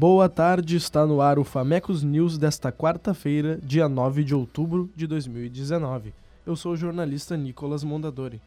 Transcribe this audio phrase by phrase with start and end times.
[0.00, 5.08] Boa tarde, está no ar o Famecos News desta quarta-feira, dia 9 de outubro de
[5.08, 6.14] 2019.
[6.46, 8.40] Eu sou o jornalista Nicolas Mondadori.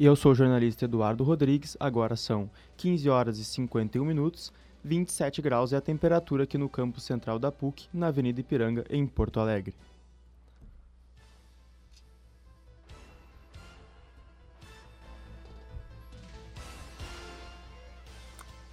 [0.00, 1.76] E eu sou o jornalista Eduardo Rodrigues.
[1.78, 7.04] Agora são 15 horas e 51 minutos, 27 graus é a temperatura aqui no campus
[7.04, 9.76] central da PUC, na Avenida Ipiranga, em Porto Alegre.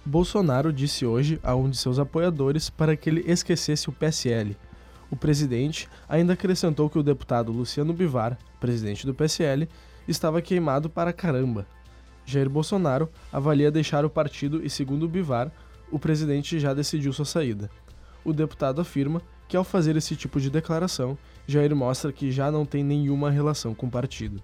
[0.08, 4.56] Bolsonaro disse hoje a um de seus apoiadores para que ele esquecesse o PSL.
[5.10, 9.68] O presidente ainda acrescentou que o deputado Luciano Bivar, presidente do PSL,
[10.08, 11.66] estava queimado para caramba.
[12.24, 15.52] Jair Bolsonaro avalia deixar o partido e, segundo Bivar,
[15.92, 17.70] o presidente já decidiu sua saída.
[18.24, 22.64] O deputado afirma que, ao fazer esse tipo de declaração, Jair mostra que já não
[22.64, 24.42] tem nenhuma relação com o partido.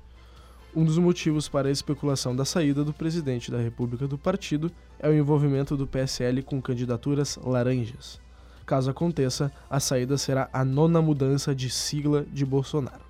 [0.76, 5.08] Um dos motivos para a especulação da saída do presidente da República do partido é
[5.08, 8.20] o envolvimento do PSL com candidaturas laranjas.
[8.66, 13.04] Caso aconteça, a saída será a nona mudança de sigla de Bolsonaro.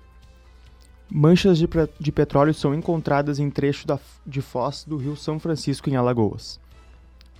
[1.09, 1.67] Manchas de,
[1.99, 3.97] de petróleo são encontradas em trecho da,
[4.27, 6.59] de foz do rio São Francisco, em Alagoas.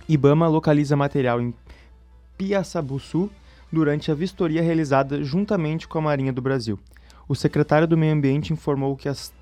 [0.08, 1.54] Ibama localiza material em
[2.36, 3.30] Piaçabuçu
[3.70, 6.78] durante a vistoria realizada juntamente com a Marinha do Brasil.
[7.28, 9.32] O secretário do Meio Ambiente informou que as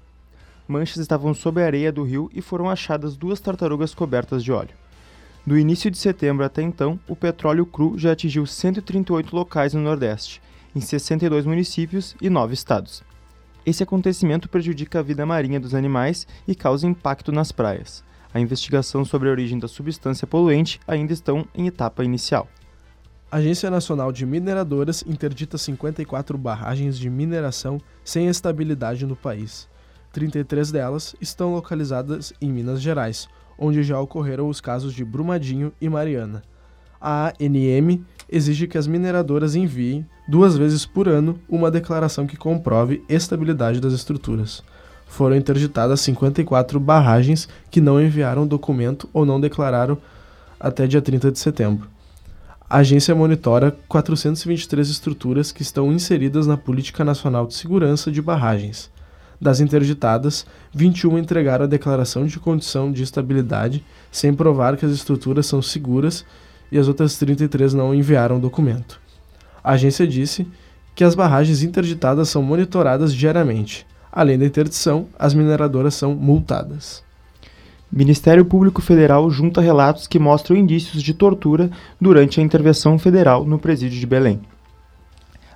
[0.67, 4.75] manchas estavam sob a areia do rio e foram achadas duas tartarugas cobertas de óleo.
[5.47, 10.41] Do início de setembro até então, o petróleo cru já atingiu 138 locais no Nordeste,
[10.75, 13.03] em 62 municípios e 9 estados.
[13.67, 18.03] Esse acontecimento prejudica a vida marinha dos animais e causa impacto nas praias.
[18.33, 22.49] A investigação sobre a origem da substância poluente ainda estão em etapa inicial.
[23.31, 29.69] A Agência Nacional de Mineradoras interdita 54 barragens de mineração sem estabilidade no país.
[30.15, 35.89] 33 delas estão localizadas em Minas Gerais, onde já ocorreram os casos de Brumadinho e
[35.89, 36.45] Mariana.
[37.01, 38.01] A ANM
[38.31, 43.93] exige que as mineradoras enviem, duas vezes por ano, uma declaração que comprove estabilidade das
[43.93, 44.63] estruturas.
[45.05, 49.99] Foram interditadas 54 barragens que não enviaram documento ou não declararam
[50.59, 51.89] até dia 30 de setembro.
[52.71, 58.94] A agência monitora 423 estruturas que estão inseridas na Política Nacional de Segurança de Barragens.
[59.41, 65.47] Das interditadas, 21 entregaram a declaração de condição de estabilidade sem provar que as estruturas
[65.47, 66.25] são seguras
[66.71, 69.01] e as outras 33 não enviaram o documento.
[69.63, 70.47] A agência disse
[70.95, 73.87] que as barragens interditadas são monitoradas diariamente.
[74.13, 77.03] Além da interdição, as mineradoras são multadas.
[77.91, 83.59] Ministério Público Federal junta relatos que mostram indícios de tortura durante a intervenção federal no
[83.59, 84.41] presídio de Belém.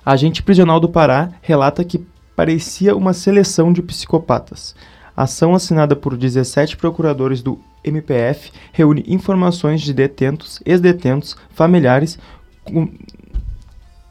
[0.05, 2.05] A agente prisional do Pará relata que
[2.39, 4.73] parecia uma seleção de psicopatas.
[5.13, 12.17] A ação assinada por 17 procuradores do MPF reúne informações de detentos, ex-detentos, familiares,
[12.63, 12.89] com,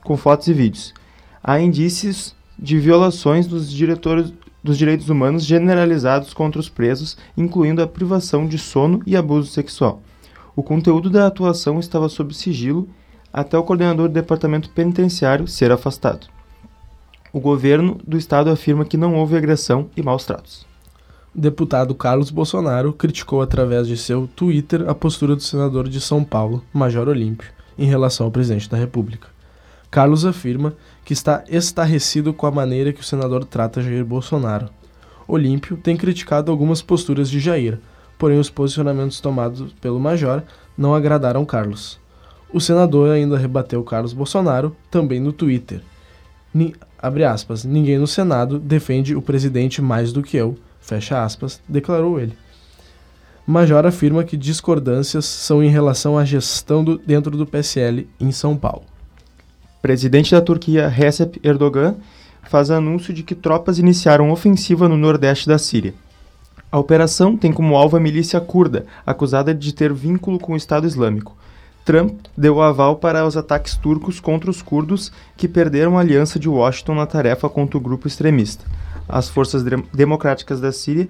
[0.04, 0.92] com fotos e vídeos.
[1.42, 3.74] Há indícios de violações dos,
[4.62, 10.02] dos direitos humanos generalizados contra os presos, incluindo a privação de sono e abuso sexual.
[10.54, 12.90] O conteúdo da atuação estava sob sigilo
[13.32, 16.28] até o coordenador do departamento penitenciário ser afastado.
[17.30, 20.66] O governo do estado afirma que não houve agressão e maus tratos.
[21.34, 26.64] Deputado Carlos Bolsonaro criticou através de seu Twitter a postura do senador de São Paulo,
[26.72, 29.28] Major Olímpio, em relação ao presidente da República.
[29.90, 30.72] Carlos afirma
[31.04, 34.70] que está estarrecido com a maneira que o senador trata Jair Bolsonaro.
[35.26, 37.78] Olímpio tem criticado algumas posturas de Jair,
[38.18, 40.42] porém os posicionamentos tomados pelo Major
[40.78, 42.00] não agradaram Carlos.
[42.50, 45.82] O senador ainda rebateu Carlos Bolsonaro, também no Twitter
[47.00, 52.18] abre aspas, ninguém no Senado defende o presidente mais do que eu, fecha aspas, declarou
[52.18, 52.36] ele.
[53.46, 58.56] Major afirma que discordâncias são em relação à gestão do, dentro do PSL em São
[58.56, 58.82] Paulo.
[59.80, 61.96] Presidente da Turquia Recep Erdogan
[62.42, 65.94] faz anúncio de que tropas iniciaram ofensiva no nordeste da Síria.
[66.70, 70.86] A operação tem como alvo a milícia curda, acusada de ter vínculo com o Estado
[70.86, 71.34] Islâmico.
[71.88, 76.46] Trump deu aval para os ataques turcos contra os curdos que perderam a aliança de
[76.46, 78.66] Washington na tarefa contra o grupo extremista.
[79.08, 79.64] As forças
[79.94, 81.08] democráticas da Síria,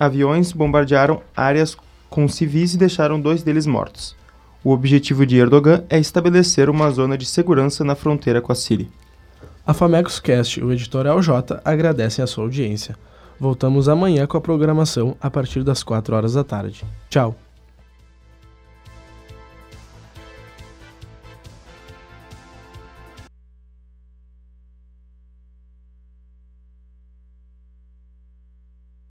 [0.00, 1.76] aviões bombardearam áreas
[2.08, 4.16] com civis e deixaram dois deles mortos.
[4.64, 8.88] O objetivo de Erdogan é estabelecer uma zona de segurança na fronteira com a Síria.
[9.66, 12.96] A Famecos Cast e o Editorial J agradecem a sua audiência.
[13.38, 16.82] Voltamos amanhã com a programação a partir das 4 horas da tarde.
[17.10, 17.36] Tchau!